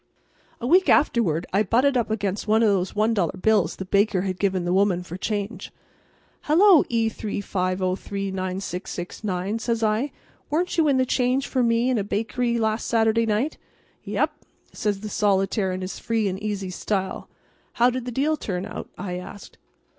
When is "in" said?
10.87-10.97, 11.91-11.99, 15.71-15.81